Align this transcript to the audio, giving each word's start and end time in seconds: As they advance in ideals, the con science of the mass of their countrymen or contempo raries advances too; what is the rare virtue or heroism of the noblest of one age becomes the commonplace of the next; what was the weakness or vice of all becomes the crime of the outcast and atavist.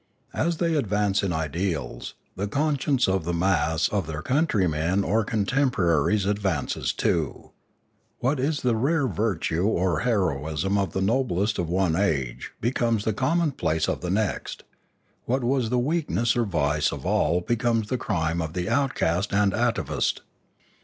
As 0.33 0.57
they 0.57 0.73
advance 0.73 1.21
in 1.21 1.31
ideals, 1.31 2.15
the 2.35 2.47
con 2.47 2.79
science 2.79 3.07
of 3.07 3.23
the 3.23 3.35
mass 3.35 3.87
of 3.89 4.07
their 4.07 4.23
countrymen 4.23 5.03
or 5.03 5.23
contempo 5.23 5.83
raries 5.83 6.25
advances 6.27 6.91
too; 6.91 7.51
what 8.17 8.39
is 8.39 8.61
the 8.63 8.75
rare 8.75 9.07
virtue 9.07 9.61
or 9.63 9.99
heroism 9.99 10.75
of 10.75 10.93
the 10.93 11.01
noblest 11.03 11.59
of 11.59 11.69
one 11.69 11.95
age 11.95 12.51
becomes 12.59 13.03
the 13.05 13.13
commonplace 13.13 13.87
of 13.87 14.01
the 14.01 14.09
next; 14.09 14.63
what 15.25 15.43
was 15.43 15.69
the 15.69 15.77
weakness 15.77 16.35
or 16.35 16.45
vice 16.45 16.91
of 16.91 17.05
all 17.05 17.39
becomes 17.39 17.89
the 17.89 17.97
crime 17.99 18.41
of 18.41 18.53
the 18.53 18.67
outcast 18.67 19.31
and 19.31 19.53
atavist. 19.53 20.21